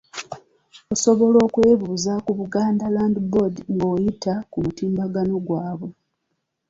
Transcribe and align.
Osobola 0.93 1.37
okwebuuza 1.47 2.13
ku 2.25 2.31
Buganda 2.39 2.85
Land 2.95 3.15
Board 3.31 3.55
nga 3.73 3.85
oyita 3.93 4.33
ku 4.51 4.57
mutimbagano 4.65 5.35
gwabwe. 5.47 5.89